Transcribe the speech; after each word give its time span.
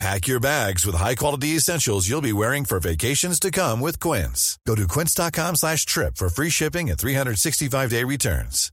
Pack 0.00 0.26
your 0.26 0.40
bags 0.40 0.84
with 0.84 0.96
high-quality 0.96 1.56
essentials 1.56 2.08
you'll 2.08 2.20
be 2.20 2.32
wearing 2.32 2.64
for 2.64 2.80
vacations 2.80 3.38
to 3.40 3.50
come 3.50 3.80
with 3.80 4.00
Quince. 4.00 4.58
Go 4.66 4.74
to 4.74 4.86
quince.com 4.88 5.54
slash 5.56 5.86
trip 5.86 6.16
for 6.16 6.28
free 6.28 6.50
shipping 6.50 6.90
and 6.90 6.98
365-day 6.98 8.04
returns. 8.04 8.70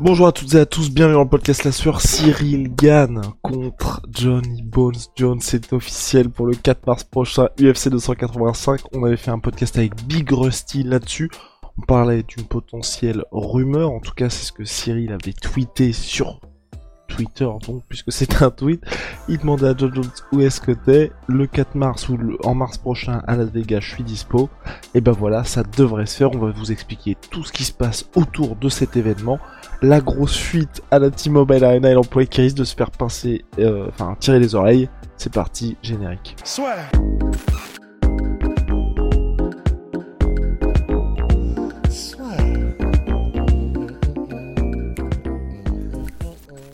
Bonjour 0.00 0.26
à 0.26 0.32
toutes 0.32 0.54
et 0.54 0.58
à 0.58 0.66
tous, 0.66 0.90
bienvenue 0.90 1.16
dans 1.16 1.24
le 1.24 1.28
podcast 1.28 1.64
La 1.64 1.70
Sueur. 1.70 2.00
Cyril 2.00 2.74
Gann 2.74 3.20
contre 3.42 4.00
Johnny 4.10 4.62
Bones 4.62 4.96
Jones, 5.16 5.40
c'est 5.40 5.72
officiel 5.74 6.30
pour 6.30 6.46
le 6.46 6.54
4 6.54 6.86
mars 6.86 7.04
prochain, 7.04 7.48
UFC 7.60 7.88
285. 7.88 8.80
On 8.94 9.04
avait 9.04 9.18
fait 9.18 9.30
un 9.30 9.38
podcast 9.38 9.76
avec 9.76 9.94
Big 10.06 10.32
Rusty 10.32 10.82
là-dessus. 10.82 11.30
On 11.78 11.82
parlait 11.82 12.22
d'une 12.22 12.46
potentielle 12.46 13.22
rumeur, 13.30 13.90
en 13.92 14.00
tout 14.00 14.14
cas 14.14 14.30
c'est 14.30 14.46
ce 14.46 14.52
que 14.52 14.64
Cyril 14.64 15.12
avait 15.12 15.34
tweeté 15.34 15.92
sur 15.92 16.40
Twitter, 17.14 17.48
donc, 17.66 17.82
puisque 17.88 18.12
c'est 18.12 18.42
un 18.42 18.50
tweet, 18.50 18.82
il 19.28 19.38
demandait 19.38 19.68
à 19.68 19.74
John 19.76 19.94
Jones 19.94 20.10
où 20.32 20.40
est-ce 20.40 20.60
que 20.60 20.72
t'es, 20.72 21.12
le 21.26 21.46
4 21.46 21.74
mars 21.74 22.08
ou 22.08 22.18
en 22.44 22.54
mars 22.54 22.78
prochain 22.78 23.22
à 23.26 23.36
Las 23.36 23.50
Vegas, 23.50 23.80
je 23.80 23.94
suis 23.94 24.04
dispo, 24.04 24.48
et 24.94 25.00
ben 25.00 25.12
voilà, 25.12 25.44
ça 25.44 25.62
devrait 25.62 26.06
se 26.06 26.16
faire, 26.16 26.32
on 26.34 26.38
va 26.38 26.50
vous 26.50 26.72
expliquer 26.72 27.16
tout 27.30 27.44
ce 27.44 27.52
qui 27.52 27.64
se 27.64 27.72
passe 27.72 28.06
autour 28.14 28.56
de 28.56 28.68
cet 28.68 28.96
événement, 28.96 29.38
la 29.82 30.00
grosse 30.00 30.36
fuite 30.36 30.82
à 30.90 30.98
la 30.98 31.10
T-Mobile 31.10 31.64
Arena 31.64 31.90
et 31.90 31.94
l'employé 31.94 32.28
qui 32.28 32.40
risque 32.40 32.56
de 32.56 32.64
se 32.64 32.74
faire 32.74 32.90
pincer, 32.90 33.44
euh, 33.58 33.86
enfin 33.88 34.16
tirer 34.18 34.38
les 34.38 34.54
oreilles, 34.54 34.88
c'est 35.16 35.32
parti, 35.32 35.76
générique. 35.82 36.36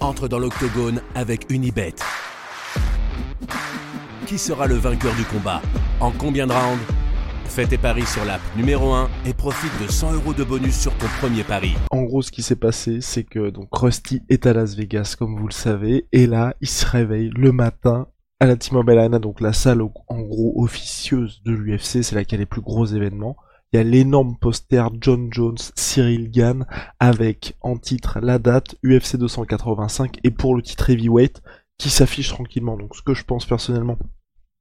Entre 0.08 0.26
dans 0.26 0.38
l'octogone 0.38 1.02
avec 1.14 1.50
Unibet. 1.50 1.96
Qui 4.26 4.38
sera 4.38 4.66
le 4.66 4.76
vainqueur 4.76 5.14
du 5.16 5.24
combat 5.24 5.60
En 6.00 6.12
combien 6.12 6.46
de 6.46 6.52
rounds 6.52 6.82
Fais 7.44 7.66
tes 7.66 7.76
paris 7.76 8.06
sur 8.06 8.24
l'app 8.24 8.40
numéro 8.56 8.94
1 8.94 9.10
et 9.26 9.34
profite 9.34 9.70
de 9.82 9.92
100 9.92 10.14
euros 10.14 10.32
de 10.32 10.44
bonus 10.44 10.80
sur 10.80 10.94
ton 10.96 11.08
premier 11.20 11.44
pari. 11.44 11.74
En 11.90 12.04
gros, 12.04 12.22
ce 12.22 12.32
qui 12.32 12.40
s'est 12.40 12.56
passé, 12.56 13.02
c'est 13.02 13.22
que 13.22 13.50
donc 13.50 13.68
Rusty 13.70 14.22
est 14.30 14.46
à 14.46 14.54
Las 14.54 14.76
Vegas, 14.76 15.14
comme 15.18 15.38
vous 15.38 15.46
le 15.46 15.52
savez, 15.52 16.06
et 16.12 16.26
là, 16.26 16.54
il 16.62 16.70
se 16.70 16.86
réveille 16.86 17.30
le 17.36 17.52
matin 17.52 18.06
à 18.40 18.46
la 18.46 18.56
T-Mobile 18.56 18.98
Arena, 18.98 19.18
donc 19.18 19.42
la 19.42 19.52
salle 19.52 19.82
en 19.82 20.20
gros 20.22 20.54
officieuse 20.56 21.42
de 21.44 21.52
l'UFC, 21.52 22.02
c'est 22.02 22.14
là 22.14 22.24
qu'il 22.24 22.38
y 22.38 22.40
a 22.40 22.44
les 22.44 22.46
plus 22.46 22.62
gros 22.62 22.86
événements. 22.86 23.36
Il 23.72 23.76
y 23.76 23.80
a 23.80 23.82
l'énorme 23.82 24.36
poster 24.38 24.82
John 25.00 25.28
Jones, 25.30 25.58
Cyril 25.74 26.30
Gann, 26.30 26.66
avec 27.00 27.56
en 27.60 27.76
titre 27.76 28.18
la 28.20 28.38
date 28.38 28.76
UFC 28.82 29.16
285 29.16 30.18
et 30.24 30.30
pour 30.30 30.54
le 30.56 30.62
titre 30.62 30.88
heavyweight 30.88 31.42
qui 31.76 31.90
s'affiche 31.90 32.28
tranquillement. 32.28 32.76
Donc 32.76 32.96
ce 32.96 33.02
que 33.02 33.14
je 33.14 33.24
pense 33.24 33.44
personnellement, 33.44 33.98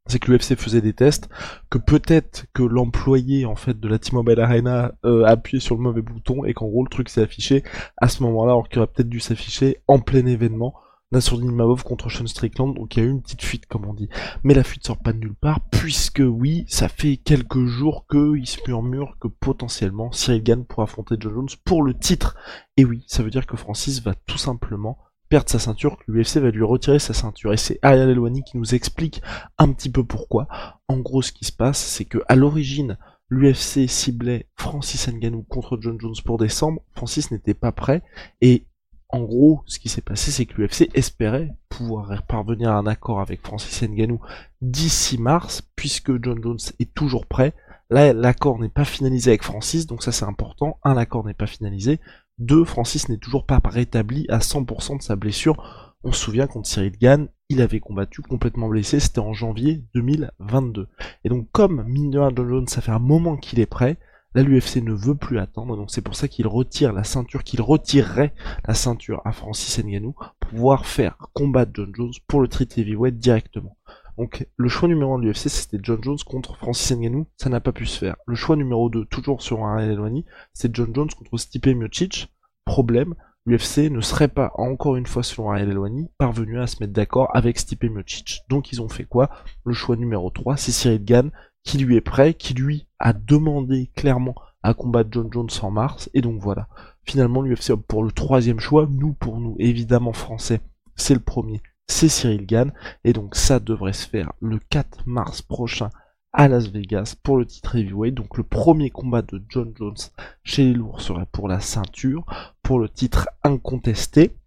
c'est 0.07 0.19
que 0.19 0.31
l'UFC 0.31 0.55
faisait 0.55 0.81
des 0.81 0.93
tests, 0.93 1.29
que 1.69 1.77
peut-être 1.77 2.45
que 2.53 2.63
l'employé 2.63 3.45
en 3.45 3.55
fait 3.55 3.79
de 3.79 3.87
la 3.87 3.99
T-Mobile 3.99 4.39
Arena 4.39 4.93
euh, 5.05 5.23
a 5.23 5.29
appuyé 5.29 5.59
sur 5.59 5.75
le 5.75 5.81
mauvais 5.81 6.01
bouton 6.01 6.45
et 6.45 6.53
qu'en 6.53 6.67
gros 6.67 6.83
le 6.83 6.89
truc 6.89 7.09
s'est 7.09 7.21
affiché 7.21 7.63
à 7.97 8.07
ce 8.07 8.23
moment-là, 8.23 8.53
alors 8.53 8.69
qu'il 8.69 8.79
aurait 8.79 8.91
peut-être 8.93 9.09
dû 9.09 9.19
s'afficher 9.19 9.77
en 9.87 9.99
plein 9.99 10.25
événement. 10.25 10.73
Nassourdine 11.11 11.57
contre 11.85 12.09
Sean 12.09 12.27
Strickland, 12.27 12.73
donc 12.73 12.95
il 12.95 12.99
y 12.99 13.03
a 13.03 13.05
eu 13.05 13.11
une 13.11 13.21
petite 13.21 13.41
fuite 13.41 13.65
comme 13.65 13.85
on 13.85 13.93
dit. 13.93 14.09
Mais 14.43 14.53
la 14.53 14.63
fuite 14.63 14.85
sort 14.85 14.97
pas 14.97 15.13
de 15.13 15.19
nulle 15.19 15.35
part, 15.35 15.61
puisque 15.69 16.21
oui, 16.25 16.65
ça 16.67 16.89
fait 16.89 17.17
quelques 17.17 17.65
jours 17.65 18.05
qu'il 18.09 18.45
se 18.45 18.59
murmure 18.67 19.17
que 19.19 19.27
potentiellement 19.27 20.11
Cyril 20.11 20.43
Gann 20.43 20.65
pourra 20.65 20.83
affronter 20.83 21.15
John 21.19 21.33
Jones 21.33 21.49
pour 21.63 21.81
le 21.81 21.93
titre. 21.93 22.35
Et 22.75 22.83
oui, 22.83 23.05
ça 23.07 23.23
veut 23.23 23.29
dire 23.29 23.47
que 23.47 23.55
Francis 23.55 24.01
va 24.01 24.15
tout 24.15 24.37
simplement 24.37 24.97
perdre 25.29 25.49
sa 25.49 25.59
ceinture, 25.59 25.97
que 25.97 26.11
l'UFC 26.11 26.37
va 26.37 26.51
lui 26.51 26.63
retirer 26.63 26.99
sa 26.99 27.13
ceinture. 27.13 27.53
Et 27.53 27.57
c'est 27.57 27.79
Ariel 27.81 28.09
Elwani 28.09 28.43
qui 28.43 28.57
nous 28.57 28.75
explique 28.75 29.21
un 29.57 29.71
petit 29.71 29.89
peu 29.89 30.03
pourquoi. 30.03 30.47
En 30.87 30.97
gros, 30.97 31.21
ce 31.21 31.31
qui 31.31 31.45
se 31.45 31.51
passe, 31.51 31.79
c'est 31.79 32.05
que 32.05 32.19
à 32.27 32.35
l'origine, 32.35 32.97
l'UFC 33.29 33.87
ciblait 33.87 34.47
Francis 34.55 35.07
Ngannou 35.07 35.43
contre 35.43 35.77
John 35.81 35.99
Jones 35.99 36.15
pour 36.23 36.37
décembre. 36.37 36.81
Francis 36.93 37.31
n'était 37.31 37.53
pas 37.53 37.71
prêt 37.71 38.03
et 38.41 38.65
en 39.09 39.21
gros, 39.21 39.61
ce 39.65 39.79
qui 39.79 39.87
s'est 39.87 40.01
passé, 40.01 40.31
c'est 40.31 40.45
que 40.45 40.61
l'UFC 40.61 40.89
espérait 40.93 41.55
pouvoir 41.69 42.23
parvenir 42.23 42.71
à 42.71 42.77
un 42.77 42.87
accord 42.87 43.21
avec 43.21 43.41
Francis 43.41 43.81
Ngannou 43.81 44.19
d'ici 44.61 45.17
mars, 45.17 45.61
puisque 45.75 46.21
John 46.21 46.41
Jones 46.43 46.57
est 46.79 46.93
toujours 46.93 47.25
prêt. 47.25 47.53
Là, 47.89 48.11
l'accord 48.11 48.59
n'est 48.59 48.67
pas 48.67 48.83
finalisé 48.83 49.31
avec 49.31 49.43
Francis, 49.43 49.87
donc 49.87 50.03
ça 50.03 50.11
c'est 50.11 50.25
important. 50.25 50.77
Un, 50.83 50.93
l'accord 50.93 51.25
n'est 51.25 51.33
pas 51.33 51.47
finalisé. 51.47 52.01
Deux, 52.37 52.65
Francis 52.65 53.07
n'est 53.07 53.17
toujours 53.17 53.45
pas 53.45 53.61
rétabli 53.63 54.25
à 54.27 54.39
100% 54.39 54.97
de 54.97 55.01
sa 55.01 55.15
blessure. 55.15 55.95
On 56.03 56.11
se 56.11 56.21
souvient 56.21 56.47
contre 56.47 56.67
Cyril 56.67 56.97
Gann, 56.99 57.29
il 57.49 57.61
avait 57.61 57.79
combattu 57.79 58.21
complètement 58.21 58.67
blessé, 58.67 58.99
c'était 58.99 59.19
en 59.19 59.33
janvier 59.33 59.83
2022. 59.95 60.87
Et 61.23 61.29
donc 61.29 61.47
comme 61.51 61.83
mine 61.87 62.11
John 62.13 62.35
Jones, 62.35 62.67
ça 62.67 62.81
fait 62.81 62.91
un 62.91 62.99
moment 62.99 63.37
qu'il 63.37 63.59
est 63.59 63.65
prêt, 63.65 63.97
Là, 64.35 64.43
l'UFC 64.43 64.83
ne 64.83 64.93
veut 64.93 65.15
plus 65.15 65.39
attendre, 65.39 65.75
donc 65.75 65.89
c'est 65.89 66.01
pour 66.01 66.15
ça 66.15 66.27
qu'il 66.27 66.47
retire 66.47 66.93
la 66.93 67.03
ceinture, 67.03 67.43
qu'il 67.43 67.61
retirerait 67.61 68.33
la 68.67 68.73
ceinture 68.73 69.21
à 69.25 69.31
Francis 69.31 69.83
Ngannou 69.83 70.13
pour 70.39 70.49
pouvoir 70.49 70.85
faire 70.85 71.17
combattre 71.33 71.71
John 71.73 71.91
Jones 71.95 72.13
pour 72.27 72.41
le 72.41 72.47
titre 72.47 72.77
heavyweight 72.77 73.17
directement. 73.17 73.77
Donc 74.17 74.47
le 74.55 74.67
choix 74.69 74.89
numéro 74.89 75.15
1 75.15 75.19
de 75.19 75.25
l'UFC 75.25 75.47
c'était 75.47 75.79
John 75.81 76.03
Jones 76.03 76.17
contre 76.25 76.55
Francis 76.57 76.91
Ngannou, 76.95 77.27
ça 77.37 77.49
n'a 77.49 77.61
pas 77.61 77.71
pu 77.71 77.85
se 77.85 77.97
faire. 77.97 78.15
Le 78.25 78.35
choix 78.35 78.55
numéro 78.55 78.89
2, 78.89 79.05
toujours 79.05 79.41
sur 79.41 79.63
un 79.63 79.79
éloigné, 79.79 80.25
c'est 80.53 80.75
John 80.75 80.93
Jones 80.93 81.09
contre 81.09 81.37
Stipe 81.37 81.67
Miocic. 81.67 82.31
Problème, 82.65 83.15
l'UFC 83.45 83.89
ne 83.89 84.01
serait 84.01 84.27
pas, 84.27 84.51
encore 84.55 84.97
une 84.97 85.05
fois 85.05 85.23
selon 85.23 85.51
Ariel 85.51 85.69
Elwani, 85.69 86.09
parvenu 86.17 86.59
à 86.59 86.67
se 86.67 86.77
mettre 86.81 86.93
d'accord 86.93 87.29
avec 87.33 87.57
Stipe 87.57 87.85
Miocic. 87.85 88.41
Donc 88.49 88.71
ils 88.71 88.81
ont 88.81 88.89
fait 88.89 89.05
quoi? 89.05 89.29
Le 89.65 89.73
choix 89.73 89.95
numéro 89.95 90.29
3, 90.29 90.57
c'est 90.57 90.71
Cyril 90.71 91.05
Gann 91.05 91.31
qui 91.67 91.77
lui 91.77 91.97
est 91.97 92.01
prêt, 92.01 92.33
qui 92.33 92.53
lui 92.53 92.87
a 92.97 93.11
demandé 93.11 93.91
clairement 93.93 94.35
à 94.63 94.73
combattre 94.73 95.09
John 95.11 95.27
Jones 95.29 95.49
en 95.61 95.69
mars, 95.69 96.09
et 96.13 96.21
donc 96.21 96.41
voilà. 96.41 96.69
Finalement, 97.03 97.41
l'UFC 97.41 97.73
pour 97.75 98.03
le 98.03 98.11
troisième 98.11 98.61
choix, 98.61 98.87
nous 98.89 99.11
pour 99.11 99.37
nous, 99.37 99.57
évidemment 99.59 100.13
français, 100.13 100.61
c'est 100.95 101.13
le 101.13 101.19
premier, 101.19 101.61
c'est 101.85 102.07
Cyril 102.07 102.45
Gann, 102.45 102.71
et 103.03 103.11
donc 103.11 103.35
ça 103.35 103.59
devrait 103.59 103.91
se 103.91 104.07
faire 104.07 104.31
le 104.39 104.59
4 104.69 105.03
mars 105.07 105.41
prochain 105.41 105.89
à 106.31 106.47
Las 106.47 106.67
Vegas 106.67 107.15
pour 107.21 107.35
le 107.35 107.45
titre 107.45 107.75
heavyweight. 107.75 108.15
Donc 108.15 108.37
le 108.37 108.43
premier 108.43 108.89
combat 108.89 109.21
de 109.21 109.43
John 109.49 109.73
Jones 109.77 109.97
chez 110.43 110.63
les 110.63 110.73
lourds 110.73 111.01
serait 111.01 111.27
pour 111.31 111.49
la 111.49 111.59
ceinture, 111.59 112.25
pour 112.63 112.79
le 112.79 112.87
titre 112.87 113.27
incontesté. 113.43 114.37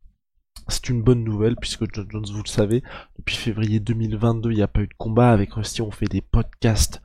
C'est 0.69 0.88
une 0.88 1.02
bonne 1.02 1.25
nouvelle 1.25 1.56
puisque 1.56 1.92
John 1.92 2.06
Jones, 2.08 2.26
vous 2.32 2.42
le 2.42 2.48
savez, 2.48 2.82
depuis 3.19 3.37
février 3.37 3.81
2022, 3.81 4.52
il 4.52 4.56
n'y 4.56 4.62
a 4.62 4.69
pas 4.69 4.82
eu 4.82 4.87
de 4.87 4.94
combat. 4.97 5.32
Avec 5.32 5.52
Rusty, 5.54 5.82
on 5.82 5.91
fait 5.91 6.06
des 6.06 6.20
podcasts 6.20 7.02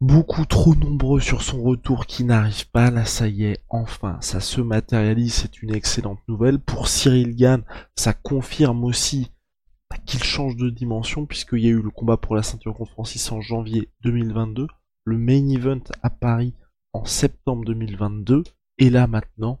beaucoup 0.00 0.46
trop 0.46 0.74
nombreux 0.74 1.20
sur 1.20 1.42
son 1.42 1.62
retour 1.62 2.06
qui 2.06 2.24
n'arrive 2.24 2.68
pas. 2.70 2.90
Là, 2.90 3.04
ça 3.04 3.28
y 3.28 3.44
est, 3.44 3.62
enfin, 3.68 4.18
ça 4.20 4.40
se 4.40 4.60
matérialise. 4.60 5.34
C'est 5.34 5.62
une 5.62 5.74
excellente 5.74 6.20
nouvelle. 6.28 6.58
Pour 6.58 6.88
Cyril 6.88 7.36
Gann, 7.36 7.64
ça 7.96 8.12
confirme 8.12 8.84
aussi 8.84 9.30
qu'il 10.08 10.22
change 10.22 10.56
de 10.56 10.70
dimension 10.70 11.26
puisqu'il 11.26 11.60
y 11.60 11.66
a 11.66 11.70
eu 11.70 11.82
le 11.82 11.90
combat 11.90 12.16
pour 12.16 12.34
la 12.34 12.42
ceinture 12.42 12.74
contre 12.74 12.92
Francis 12.92 13.30
en 13.30 13.40
janvier 13.40 13.90
2022, 14.02 14.66
le 15.04 15.18
main 15.18 15.48
event 15.50 15.82
à 16.02 16.10
Paris 16.10 16.54
en 16.94 17.04
septembre 17.04 17.64
2022, 17.66 18.42
et 18.78 18.90
là 18.90 19.06
maintenant, 19.06 19.60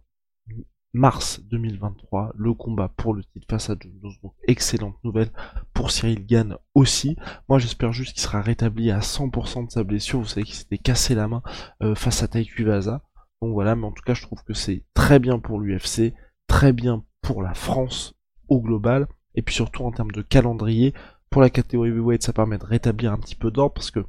mars 0.94 1.40
2023, 1.50 2.32
le 2.36 2.54
combat 2.54 2.88
pour 2.88 3.14
le 3.14 3.22
titre 3.22 3.46
face 3.48 3.70
à 3.70 3.76
John. 3.78 3.92
Donc 4.22 4.32
excellente 4.46 4.96
nouvelle 5.04 5.30
pour 5.72 5.90
Cyril 5.90 6.26
Gann 6.26 6.56
aussi. 6.74 7.16
Moi 7.48 7.58
j'espère 7.58 7.92
juste 7.92 8.14
qu'il 8.14 8.22
sera 8.22 8.40
rétabli 8.40 8.90
à 8.90 9.00
100% 9.00 9.66
de 9.66 9.70
sa 9.70 9.84
blessure. 9.84 10.20
Vous 10.20 10.26
savez 10.26 10.44
qu'il 10.44 10.54
s'était 10.54 10.78
cassé 10.78 11.14
la 11.14 11.28
main 11.28 11.42
euh, 11.82 11.94
face 11.94 12.22
à 12.22 12.28
Taiki 12.28 12.62
Vaza. 12.62 13.02
Donc 13.42 13.52
voilà, 13.52 13.76
mais 13.76 13.86
en 13.86 13.92
tout 13.92 14.02
cas 14.02 14.14
je 14.14 14.22
trouve 14.22 14.42
que 14.42 14.54
c'est 14.54 14.84
très 14.94 15.18
bien 15.18 15.38
pour 15.38 15.60
l'UFC, 15.60 16.14
très 16.46 16.72
bien 16.72 17.04
pour 17.20 17.42
la 17.42 17.54
France 17.54 18.14
au 18.48 18.60
global, 18.60 19.06
et 19.34 19.42
puis 19.42 19.54
surtout 19.54 19.84
en 19.84 19.92
termes 19.92 20.10
de 20.10 20.22
calendrier, 20.22 20.94
pour 21.30 21.42
la 21.42 21.50
catégorie 21.50 21.90
heavyweight 21.90 22.22
ça 22.22 22.32
permet 22.32 22.58
de 22.58 22.64
rétablir 22.64 23.12
un 23.12 23.18
petit 23.18 23.36
peu 23.36 23.50
d'ordre 23.50 23.74
parce 23.74 23.90
que 23.90 24.00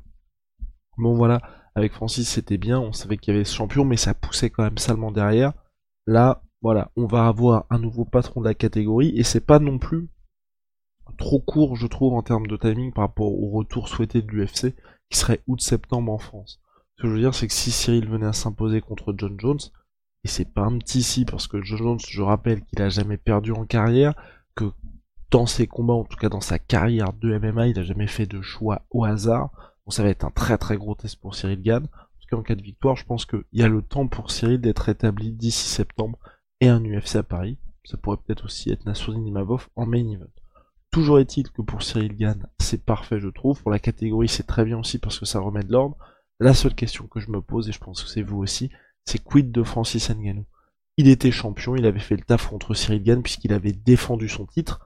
bon 0.97 1.13
voilà, 1.13 1.41
avec 1.75 1.93
Francis 1.93 2.27
c'était 2.27 2.57
bien, 2.57 2.79
on 2.79 2.93
savait 2.93 3.17
qu'il 3.17 3.33
y 3.33 3.35
avait 3.35 3.45
ce 3.45 3.55
champion, 3.55 3.85
mais 3.85 3.97
ça 3.97 4.13
poussait 4.13 4.49
quand 4.49 4.63
même 4.63 4.77
salement 4.77 5.11
derrière. 5.11 5.53
Là, 6.07 6.41
voilà, 6.61 6.91
on 6.95 7.06
va 7.06 7.27
avoir 7.27 7.65
un 7.69 7.79
nouveau 7.79 8.06
patron 8.06 8.41
de 8.41 8.45
la 8.45 8.53
catégorie 8.53 9.13
et 9.15 9.23
c'est 9.23 9.45
pas 9.45 9.59
non 9.59 9.79
plus 9.79 10.09
trop 11.17 11.39
court, 11.39 11.75
je 11.75 11.88
trouve, 11.88 12.13
en 12.13 12.23
termes 12.23 12.47
de 12.47 12.57
timing 12.57 12.94
par 12.94 13.03
rapport 13.06 13.31
au 13.31 13.50
retour 13.50 13.88
souhaité 13.88 14.21
de 14.21 14.27
l'UFC, 14.27 14.75
qui 15.09 15.17
serait 15.17 15.41
août-septembre 15.47 16.11
en 16.11 16.17
France. 16.17 16.61
Ce 16.95 17.03
que 17.03 17.07
je 17.07 17.13
veux 17.13 17.19
dire, 17.19 17.35
c'est 17.35 17.47
que 17.47 17.53
si 17.53 17.71
Cyril 17.71 18.07
venait 18.09 18.25
à 18.25 18.33
s'imposer 18.33 18.81
contre 18.81 19.13
John 19.17 19.35
Jones, 19.39 19.59
et 20.23 20.27
c'est 20.27 20.51
pas 20.51 20.63
un 20.63 20.77
petit 20.77 21.03
si, 21.03 21.25
parce 21.25 21.47
que 21.47 21.61
John 21.61 21.77
Jones, 21.77 22.00
je 22.07 22.21
rappelle 22.21 22.63
qu'il 22.65 22.81
a 22.81 22.89
jamais 22.89 23.17
perdu 23.17 23.51
en 23.51 23.65
carrière, 23.65 24.13
que 24.56 24.65
dans 25.31 25.45
ses 25.45 25.67
combats, 25.67 25.94
en 25.94 26.06
tout 26.06 26.17
cas 26.17 26.29
dans 26.29 26.41
sa 26.41 26.59
carrière 26.59 27.13
de 27.13 27.38
MMA, 27.38 27.67
il 27.67 27.79
a 27.79 27.83
jamais 27.83 28.07
fait 28.07 28.25
de 28.25 28.41
choix 28.41 28.81
au 28.89 29.06
hasard. 29.06 29.51
Donc 29.85 29.94
ça 29.94 30.03
va 30.03 30.09
être 30.09 30.25
un 30.25 30.31
très 30.31 30.57
très 30.57 30.77
gros 30.77 30.95
test 30.95 31.19
pour 31.21 31.35
Cyril 31.35 31.61
Gann. 31.61 31.83
En 31.83 31.88
tout 31.88 32.27
cas, 32.29 32.38
en 32.38 32.44
cas 32.44 32.56
de 32.56 32.61
victoire, 32.61 32.95
je 32.95 33.06
pense 33.06 33.25
qu'il 33.25 33.44
y 33.53 33.61
a 33.61 33.67
le 33.67 33.81
temps 33.81 34.07
pour 34.07 34.31
Cyril 34.31 34.59
d'être 34.59 34.89
établi 34.89 35.31
d'ici 35.31 35.67
septembre 35.67 36.17
et 36.61 36.67
un 36.67 36.83
UFC 36.83 37.15
à 37.15 37.23
Paris. 37.23 37.57
Ça 37.83 37.97
pourrait 37.97 38.17
peut-être 38.17 38.45
aussi 38.45 38.71
être 38.71 38.85
Nassourdine 38.85 39.25
Imavov 39.25 39.69
en 39.75 39.85
main 39.85 40.07
event. 40.09 40.27
Toujours 40.91 41.19
est-il 41.19 41.50
que 41.51 41.61
pour 41.61 41.83
Cyril 41.83 42.15
Gann, 42.15 42.47
c'est 42.59 42.83
parfait, 42.83 43.19
je 43.19 43.29
trouve. 43.29 43.61
Pour 43.61 43.71
la 43.71 43.79
catégorie, 43.79 44.27
c'est 44.27 44.47
très 44.47 44.65
bien 44.65 44.79
aussi 44.79 44.97
parce 44.97 45.19
que 45.19 45.25
ça 45.25 45.39
remet 45.39 45.63
de 45.63 45.71
l'ordre. 45.71 45.97
La 46.39 46.53
seule 46.53 46.75
question 46.75 47.07
que 47.07 47.19
je 47.19 47.31
me 47.31 47.41
pose, 47.41 47.69
et 47.69 47.71
je 47.71 47.79
pense 47.79 48.03
que 48.03 48.09
c'est 48.09 48.21
vous 48.21 48.38
aussi, 48.38 48.71
c'est 49.06 49.23
quid 49.23 49.51
de 49.51 49.63
Francis 49.63 50.09
Ngannou? 50.09 50.45
Il 50.97 51.07
était 51.07 51.31
champion, 51.31 51.75
il 51.75 51.85
avait 51.85 52.00
fait 52.00 52.15
le 52.15 52.23
taf 52.23 52.47
contre 52.47 52.73
Cyril 52.73 53.03
Gann 53.03 53.23
puisqu'il 53.23 53.53
avait 53.53 53.71
défendu 53.71 54.27
son 54.27 54.45
titre. 54.45 54.81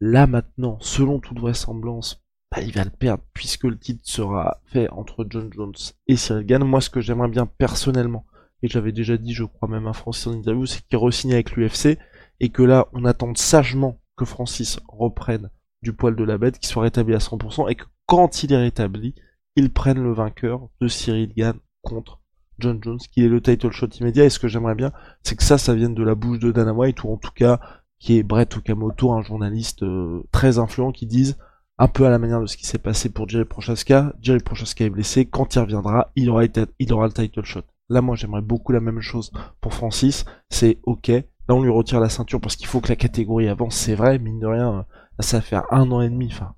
Là 0.00 0.26
maintenant, 0.26 0.78
selon 0.80 1.20
toute 1.20 1.38
vraisemblance, 1.38 2.24
bah, 2.50 2.60
il 2.62 2.72
va 2.72 2.84
le 2.84 2.90
perdre 2.90 3.22
puisque 3.32 3.64
le 3.64 3.78
titre 3.78 4.02
sera 4.04 4.60
fait 4.66 4.90
entre 4.90 5.26
John 5.28 5.52
Jones 5.52 5.74
et 6.06 6.16
Cyril 6.16 6.46
Gann. 6.46 6.64
Moi, 6.64 6.80
ce 6.80 6.90
que 6.90 7.00
j'aimerais 7.00 7.28
bien 7.28 7.46
personnellement, 7.46 8.26
et 8.62 8.68
j'avais 8.68 8.92
déjà 8.92 9.16
dit, 9.16 9.34
je 9.34 9.44
crois 9.44 9.68
même 9.68 9.86
à 9.86 9.92
Francis 9.92 10.26
en 10.26 10.32
interview, 10.32 10.66
c'est 10.66 10.82
qu'il 10.86 10.98
re-signe 10.98 11.32
avec 11.32 11.52
l'UFC 11.52 11.98
et 12.40 12.48
que 12.50 12.62
là, 12.62 12.88
on 12.92 13.04
attend 13.04 13.34
sagement 13.34 14.00
que 14.16 14.24
Francis 14.24 14.80
reprenne 14.88 15.50
du 15.82 15.92
poil 15.92 16.14
de 16.14 16.24
la 16.24 16.38
bête, 16.38 16.58
qu'il 16.58 16.68
soit 16.68 16.84
rétabli 16.84 17.14
à 17.14 17.18
100% 17.18 17.70
et 17.70 17.74
que 17.74 17.84
quand 18.06 18.42
il 18.42 18.52
est 18.52 18.58
rétabli, 18.58 19.14
il 19.56 19.72
prenne 19.72 20.02
le 20.02 20.12
vainqueur 20.12 20.68
de 20.80 20.88
Cyril 20.88 21.32
Gann 21.36 21.58
contre 21.82 22.20
John 22.58 22.78
Jones, 22.82 22.98
qui 22.98 23.24
est 23.24 23.28
le 23.28 23.40
title 23.40 23.72
shot 23.72 23.88
immédiat. 23.88 24.24
Et 24.24 24.30
ce 24.30 24.38
que 24.38 24.48
j'aimerais 24.48 24.74
bien, 24.74 24.92
c'est 25.22 25.36
que 25.36 25.42
ça, 25.42 25.58
ça 25.58 25.74
vienne 25.74 25.94
de 25.94 26.02
la 26.02 26.14
bouche 26.14 26.38
de 26.38 26.52
Dana 26.52 26.72
White 26.72 27.02
ou 27.04 27.12
en 27.12 27.16
tout 27.16 27.32
cas 27.34 27.60
qui 28.02 28.18
est 28.18 28.24
Brett 28.24 28.56
Okamoto, 28.56 29.12
un 29.12 29.22
journaliste 29.22 29.84
euh, 29.84 30.24
très 30.32 30.58
influent, 30.58 30.90
qui 30.90 31.06
disent 31.06 31.38
un 31.78 31.86
peu 31.86 32.04
à 32.04 32.10
la 32.10 32.18
manière 32.18 32.40
de 32.40 32.46
ce 32.46 32.56
qui 32.56 32.66
s'est 32.66 32.78
passé 32.78 33.08
pour 33.10 33.28
Jerry 33.28 33.44
Prochaska. 33.44 34.12
Jerry 34.20 34.40
Prochaska 34.40 34.84
est 34.84 34.90
blessé, 34.90 35.24
quand 35.24 35.54
il 35.54 35.60
reviendra, 35.60 36.10
il 36.16 36.28
aura 36.28 36.42
le 36.42 37.12
title 37.12 37.44
shot. 37.44 37.62
Là, 37.92 38.00
moi, 38.00 38.16
j'aimerais 38.16 38.40
beaucoup 38.40 38.72
la 38.72 38.80
même 38.80 39.02
chose 39.02 39.30
pour 39.60 39.74
Francis. 39.74 40.24
C'est 40.48 40.80
ok. 40.84 41.08
Là, 41.08 41.54
on 41.54 41.62
lui 41.62 41.70
retire 41.70 42.00
la 42.00 42.08
ceinture 42.08 42.40
parce 42.40 42.56
qu'il 42.56 42.66
faut 42.66 42.80
que 42.80 42.88
la 42.88 42.96
catégorie 42.96 43.48
avance. 43.48 43.76
C'est 43.76 43.94
vrai, 43.94 44.18
mine 44.18 44.40
de 44.40 44.46
rien, 44.46 44.86
ça 45.20 45.42
fait 45.42 45.58
un 45.70 45.90
an 45.90 46.00
et 46.00 46.08
demi, 46.08 46.28
enfin, 46.32 46.54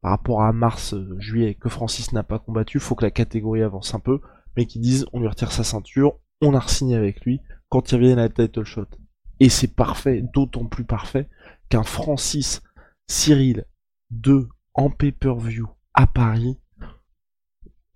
par 0.00 0.12
rapport 0.12 0.40
à 0.40 0.54
mars, 0.54 0.94
euh, 0.94 1.16
juillet, 1.18 1.54
que 1.54 1.68
Francis 1.68 2.12
n'a 2.12 2.22
pas 2.22 2.38
combattu, 2.38 2.80
faut 2.80 2.94
que 2.94 3.04
la 3.04 3.10
catégorie 3.10 3.62
avance 3.62 3.94
un 3.94 4.00
peu, 4.00 4.20
mais 4.56 4.64
qui 4.64 4.78
disent, 4.78 5.04
on 5.12 5.20
lui 5.20 5.28
retire 5.28 5.52
sa 5.52 5.64
ceinture, 5.64 6.18
on 6.40 6.54
a 6.54 6.60
re-signé 6.60 6.96
avec 6.96 7.20
lui, 7.26 7.40
quand 7.68 7.92
il 7.92 7.96
revient 7.96 8.12
à 8.12 8.16
la 8.16 8.28
title 8.30 8.64
shot. 8.64 8.86
Et 9.40 9.50
c'est 9.50 9.74
parfait, 9.74 10.22
d'autant 10.32 10.64
plus 10.64 10.84
parfait 10.84 11.28
qu'un 11.68 11.82
Francis 11.82 12.62
Cyril 13.06 13.66
2 14.12 14.48
en 14.72 14.88
pay-per-view 14.88 15.68
à 15.92 16.06
Paris, 16.06 16.58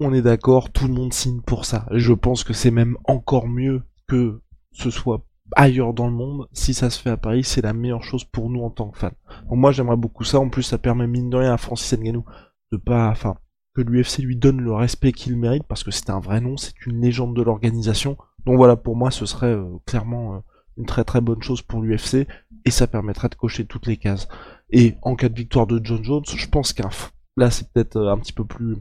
on 0.00 0.12
est 0.12 0.22
d'accord, 0.22 0.70
tout 0.70 0.86
le 0.86 0.94
monde 0.94 1.12
signe 1.12 1.40
pour 1.40 1.64
ça. 1.64 1.86
Je 1.90 2.12
pense 2.12 2.44
que 2.44 2.52
c'est 2.52 2.70
même 2.70 2.96
encore 3.04 3.48
mieux 3.48 3.82
que 4.06 4.40
ce 4.72 4.90
soit 4.90 5.24
ailleurs 5.56 5.94
dans 5.94 6.06
le 6.06 6.12
monde. 6.12 6.48
Si 6.52 6.74
ça 6.74 6.90
se 6.90 7.00
fait 7.00 7.10
à 7.10 7.16
Paris, 7.16 7.44
c'est 7.44 7.62
la 7.62 7.72
meilleure 7.72 8.04
chose 8.04 8.24
pour 8.24 8.50
nous 8.50 8.62
en 8.62 8.70
tant 8.70 8.90
que 8.90 8.98
fans. 8.98 9.10
Moi 9.50 9.72
j'aimerais 9.72 9.96
beaucoup 9.96 10.24
ça. 10.24 10.38
En 10.38 10.48
plus, 10.48 10.62
ça 10.62 10.78
permet 10.78 11.06
mine 11.06 11.30
de 11.30 11.36
rien 11.36 11.52
à 11.52 11.56
Francis 11.56 11.98
Ngannou 11.98 12.24
de 12.70 12.76
pas, 12.76 13.08
enfin, 13.08 13.36
que 13.74 13.80
l'UFC 13.80 14.18
lui 14.18 14.36
donne 14.36 14.60
le 14.60 14.72
respect 14.72 15.12
qu'il 15.12 15.36
mérite 15.36 15.64
parce 15.64 15.84
que 15.84 15.90
c'est 15.90 16.10
un 16.10 16.20
vrai 16.20 16.40
nom, 16.40 16.56
c'est 16.56 16.86
une 16.86 17.00
légende 17.00 17.34
de 17.34 17.42
l'organisation. 17.42 18.16
Donc 18.44 18.56
voilà, 18.56 18.76
pour 18.76 18.96
moi, 18.96 19.10
ce 19.10 19.26
serait 19.26 19.54
euh, 19.54 19.78
clairement 19.86 20.34
euh, 20.34 20.38
une 20.76 20.86
très 20.86 21.04
très 21.04 21.20
bonne 21.20 21.42
chose 21.42 21.62
pour 21.62 21.82
l'UFC 21.82 22.26
et 22.64 22.70
ça 22.70 22.86
permettrait 22.86 23.28
de 23.28 23.34
cocher 23.34 23.66
toutes 23.66 23.86
les 23.86 23.96
cases. 23.96 24.28
Et 24.70 24.96
en 25.02 25.16
cas 25.16 25.28
de 25.28 25.34
victoire 25.34 25.66
de 25.66 25.80
John 25.82 26.04
Jones, 26.04 26.24
je 26.26 26.48
pense 26.48 26.72
qu'un 26.72 26.90
là 27.36 27.50
c'est 27.50 27.72
peut-être 27.72 27.96
euh, 27.96 28.12
un 28.12 28.18
petit 28.18 28.32
peu 28.32 28.44
plus 28.44 28.76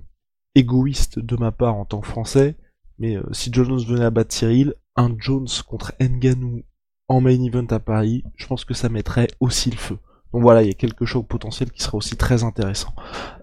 égoïste 0.57 1.19
de 1.19 1.36
ma 1.36 1.51
part 1.51 1.75
en 1.75 1.86
tant 1.86 2.00
que 2.00 2.07
français, 2.07 2.57
mais 3.00 3.15
euh, 3.15 3.24
si 3.31 3.51
Jones 3.54 3.80
venait 3.86 4.06
à 4.06 4.09
battre 4.09 4.33
Cyril, 4.33 4.74
un 4.95 5.15
Jones 5.18 5.48
contre 5.68 5.94
Nganou 6.01 6.63
en 7.07 7.21
main 7.21 7.42
event 7.44 7.68
à 7.69 7.80
Paris, 7.80 8.24
je 8.36 8.48
pense 8.48 8.65
que 8.65 8.74
ça 8.74 8.89
mettrait 8.89 9.27
aussi 9.39 9.69
le 9.69 9.77
feu. 9.77 9.98
Donc 10.33 10.42
voilà, 10.42 10.63
il 10.63 10.68
y 10.68 10.71
a 10.71 10.74
quelque 10.74 11.06
chose 11.06 11.24
potentiel 11.27 11.71
qui 11.71 11.81
sera 11.81 11.95
aussi 11.95 12.18
très 12.18 12.44
intéressant. 12.44 12.94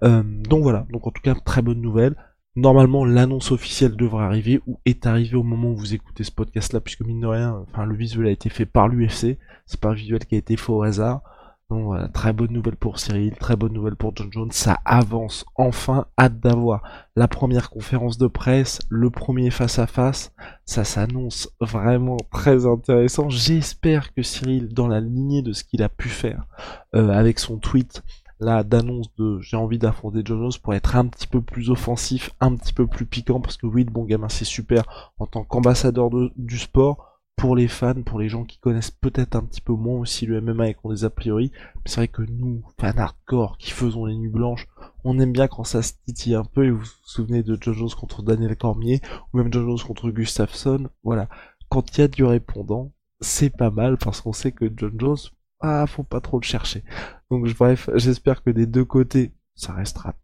Euh, 0.03 0.23
donc 0.23 0.63
voilà, 0.63 0.87
donc 0.91 1.07
en 1.07 1.11
tout 1.11 1.23
cas 1.23 1.35
très 1.35 1.63
bonne 1.63 1.81
nouvelle. 1.81 2.17
Normalement, 2.57 3.05
l'annonce 3.05 3.53
officielle 3.53 3.97
devrait 3.97 4.25
arriver 4.25 4.61
ou 4.67 4.79
est 4.85 5.07
arrivée 5.07 5.37
au 5.37 5.43
moment 5.43 5.71
où 5.71 5.77
vous 5.77 5.95
écoutez 5.95 6.25
ce 6.25 6.31
podcast-là, 6.31 6.81
puisque 6.81 7.01
mine 7.01 7.21
de 7.21 7.27
rien, 7.27 7.65
enfin, 7.69 7.85
le 7.85 7.97
visuel 7.97 8.29
a 8.29 8.31
été 8.31 8.49
fait 8.49 8.67
par 8.67 8.89
l'UFC. 8.89 9.39
C'est 9.67 9.81
pas 9.81 9.91
un 9.91 9.95
visuel 9.95 10.25
qui 10.25 10.35
a 10.35 10.39
été 10.39 10.57
fait 10.57 10.71
au 10.71 10.83
hasard. 10.83 11.23
Donc 11.71 11.85
voilà, 11.85 12.09
très 12.09 12.33
bonne 12.33 12.53
nouvelle 12.53 12.77
pour 12.77 12.99
Cyril, 12.99 13.35
très 13.37 13.57
bonne 13.57 13.73
nouvelle 13.73 13.97
pour 13.97 14.15
John 14.15 14.29
Jones. 14.31 14.53
Ça 14.53 14.79
avance 14.85 15.47
enfin. 15.55 16.07
Hâte 16.19 16.39
d'avoir 16.39 16.83
la 17.17 17.27
première 17.27 17.71
conférence 17.71 18.19
de 18.19 18.27
presse, 18.27 18.81
le 18.91 19.11
premier 19.11 19.51
face 19.51 19.79
à 19.79 19.87
face. 19.87 20.33
Ça 20.67 20.85
s'annonce 20.85 21.51
vraiment 21.61 22.19
très 22.31 22.67
intéressant. 22.67 23.31
J'espère 23.31 24.13
que 24.13 24.23
Cyril, 24.23 24.69
dans 24.69 24.89
la 24.89 25.01
lignée 25.01 25.43
de 25.43 25.53
ce 25.53 25.65
qu'il 25.65 25.83
a 25.83 25.89
pu 25.89 26.09
faire 26.09 26.47
euh, 26.95 27.11
avec 27.11 27.39
son 27.39 27.59
tweet 27.59 28.03
là 28.41 28.63
d'annonce 28.65 29.15
de 29.17 29.41
j'ai 29.41 29.57
envie 29.57 29.79
d'affronter 29.79 30.23
John 30.25 30.41
Jones 30.41 30.61
pour 30.63 30.75
être 30.75 30.97
un 30.97 31.07
petit 31.07 31.27
peu 31.27 31.41
plus 31.41 31.71
offensif, 31.71 32.31
un 32.41 32.55
petit 32.57 32.73
peu 32.73 32.87
plus 32.87 33.07
piquant 33.07 33.41
parce 33.41 33.57
que 33.57 33.67
oui, 33.67 33.85
le 33.85 33.91
bon 33.91 34.05
gamin 34.05 34.29
c'est 34.29 34.45
super 34.45 35.13
en 35.19 35.27
tant 35.27 35.45
qu'ambassadeur 35.45 36.11
du 36.37 36.59
sport 36.59 37.14
pour 37.37 37.57
les 37.57 37.69
fans, 37.69 38.03
pour 38.03 38.19
les 38.19 38.29
gens 38.29 38.45
qui 38.45 38.59
connaissent 38.59 38.91
peut-être 38.91 39.37
un 39.37 39.43
petit 39.43 39.61
peu 39.61 39.73
moins 39.73 39.99
aussi 39.99 40.27
le 40.27 40.41
MMA 40.41 40.69
et 40.69 40.75
qui 40.75 40.81
ont 40.85 40.91
des 40.91 41.05
a 41.05 41.11
priori. 41.11 41.53
C'est 41.85 41.97
vrai 41.97 42.09
que 42.09 42.23
nous, 42.23 42.63
fans 42.79 42.97
hardcore, 42.97 43.59
qui 43.59 43.71
faisons 43.71 44.07
les 44.07 44.15
nuits 44.15 44.29
blanches, 44.29 44.67
on 45.05 45.19
aime 45.19 45.33
bien 45.33 45.49
quand 45.49 45.65
ça 45.65 45.83
se 45.83 45.93
titille 46.07 46.35
un 46.35 46.45
peu 46.45 46.65
et 46.65 46.71
vous 46.71 46.79
vous 46.79 46.87
souvenez 47.05 47.43
de 47.43 47.59
John 47.61 47.75
Jones 47.75 47.91
contre 47.99 48.23
Daniel 48.23 48.57
Cormier 48.57 49.01
ou 49.33 49.39
même 49.39 49.53
John 49.53 49.67
Jones 49.67 49.87
contre 49.87 50.11
Gustafsson. 50.11 50.89
Voilà. 51.03 51.29
Quand 51.69 51.97
il 51.97 52.01
y 52.01 52.05
a 52.05 52.09
du 52.09 52.25
répondant, 52.25 52.93
c'est 53.21 53.51
pas 53.51 53.71
mal 53.71 53.99
parce 53.99 54.21
qu'on 54.21 54.33
sait 54.33 54.53
que 54.53 54.73
John 54.77 54.95
Jones, 54.99 55.17
ah, 55.61 55.87
faut 55.87 56.03
pas 56.03 56.21
trop 56.21 56.39
le 56.39 56.45
chercher. 56.45 56.85
Donc 57.31 57.47
bref, 57.57 57.91
j'espère 57.95 58.43
que 58.43 58.51
des 58.51 58.67
deux 58.67 58.85
côtés, 58.85 59.33
ça 59.55 59.73
restera 59.73 60.15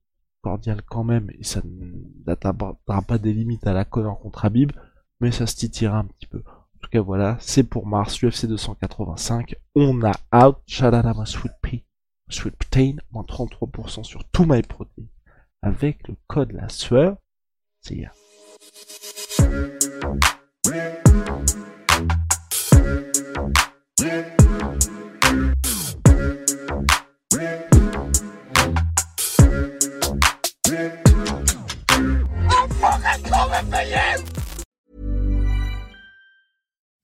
cordial 0.42 0.82
quand 0.88 1.04
même 1.04 1.30
et 1.38 1.44
ça 1.44 1.60
n'atteindra 2.26 2.76
pas 3.06 3.18
des 3.18 3.32
limites 3.32 3.66
à 3.66 3.72
la 3.72 3.84
Connor 3.84 4.20
contre 4.20 4.44
Habib, 4.44 4.72
mais 5.20 5.32
ça 5.32 5.46
se 5.46 5.56
titillera 5.56 5.98
un 5.98 6.04
petit 6.04 6.26
peu. 6.26 6.42
En 6.80 6.84
tout 6.84 6.90
cas 6.90 7.00
voilà, 7.02 7.36
c'est 7.40 7.64
pour 7.64 7.86
mars, 7.86 8.22
UFC 8.24 8.46
285. 8.46 9.54
On 9.74 10.02
a 10.02 10.12
out, 10.34 10.56
shout 10.66 10.90
Sweet 12.30 12.56
Protein, 12.56 12.96
moins 13.12 13.24
33% 13.24 14.02
sur 14.02 14.24
tout 14.30 14.46
my 14.46 14.62
protein 14.62 15.04
avec 15.60 16.08
le 16.08 16.16
code 16.26 16.52
la 16.52 16.70
sueur. 16.70 17.18
C'est 17.82 17.96
ya. 17.96 18.12